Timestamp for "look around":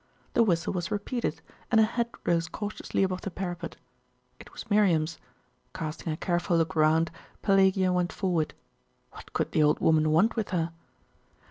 6.57-7.11